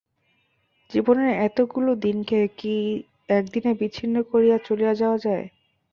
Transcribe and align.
জীবনের 0.91 1.31
এতগুলো 1.47 1.91
দিনকে 2.03 2.39
কি 2.59 2.75
একদিনে 3.29 3.71
বিচ্ছিন্ন 3.79 4.15
করিয়া 4.31 4.57
চলিয়া 4.67 4.93
যাওয়া 4.95 5.17
যায়। 5.17 5.45